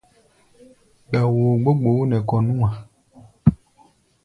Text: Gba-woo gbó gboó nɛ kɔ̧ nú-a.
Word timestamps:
Gba-woo 1.07 1.53
gbó 1.61 1.71
gboó 1.79 2.01
nɛ 2.09 2.17
kɔ̧ 2.29 2.39
nú-a. 2.47 2.69